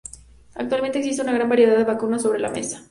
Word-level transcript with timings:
Actualmente, 0.55 0.97
existe 0.97 1.21
una 1.21 1.33
gran 1.33 1.47
variedad 1.47 1.77
de 1.77 1.83
vacunas 1.83 2.23
sobre 2.23 2.39
la 2.39 2.49
mesa. 2.49 2.79